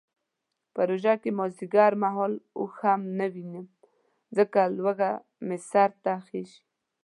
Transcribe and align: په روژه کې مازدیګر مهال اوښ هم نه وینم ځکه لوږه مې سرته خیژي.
په 0.73 0.81
روژه 0.89 1.13
کې 1.21 1.29
مازدیګر 1.39 1.91
مهال 2.03 2.33
اوښ 2.59 2.75
هم 2.89 3.01
نه 3.19 3.25
وینم 3.33 3.65
ځکه 4.37 4.59
لوږه 4.77 5.11
مې 5.47 5.57
سرته 5.71 6.13
خیژي. 6.27 6.61